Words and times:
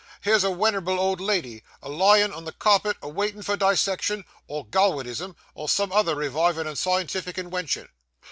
Here's 0.21 0.43
a 0.43 0.49
wenerable 0.49 0.97
old 0.99 1.21
lady 1.21 1.61
a 1.79 1.87
lyin' 1.87 2.33
on 2.33 2.43
the 2.43 2.51
carpet 2.51 2.99
waitin' 3.03 3.43
for 3.43 3.55
dissection, 3.55 4.25
or 4.47 4.65
galwinism, 4.65 5.35
or 5.53 5.69
some 5.69 5.91
other 5.91 6.15
rewivin' 6.15 6.65
and 6.65 6.75
scientific 6.75 7.35
inwention. 7.37 7.87